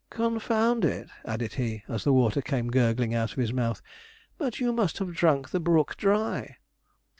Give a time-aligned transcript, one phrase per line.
[0.09, 3.83] 'Confound it!' added he, as the water came gurgling out of his mouth,
[4.39, 6.57] 'but you must have drunk the brook dry.'